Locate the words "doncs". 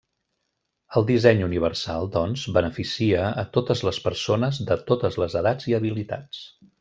2.15-2.45